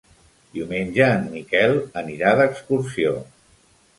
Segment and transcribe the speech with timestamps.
[0.53, 3.13] Diumenge en Miquel anirà d'excursió.